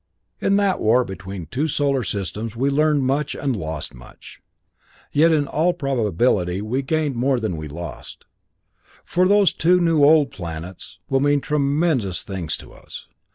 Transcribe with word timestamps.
In 0.39 0.55
that 0.55 0.79
war 0.81 1.03
between 1.03 1.45
two 1.45 1.67
solar 1.67 2.01
systems 2.03 2.55
we 2.55 2.71
learned 2.71 3.03
much 3.03 3.35
and 3.35 3.55
lost 3.55 3.93
much. 3.93 4.39
Yet, 5.11 5.31
in 5.31 5.45
all 5.45 5.73
probability 5.73 6.59
we 6.59 6.81
gained 6.81 7.13
more 7.15 7.39
than 7.39 7.55
we 7.55 7.67
lost, 7.67 8.25
for 9.05 9.27
those 9.27 9.53
two 9.53 9.79
new 9.79 10.03
old 10.03 10.31
planets 10.31 10.97
will 11.07 11.19
mean 11.19 11.39
tremendous 11.39 12.23
things 12.23 12.57
to 12.57 12.73
us. 12.73 13.05